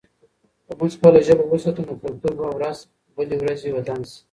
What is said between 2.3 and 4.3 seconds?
به ورځ بلې ورځې ودان شي.